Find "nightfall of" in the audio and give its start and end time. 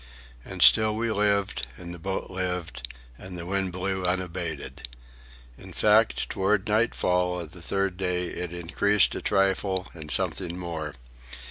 6.67-7.51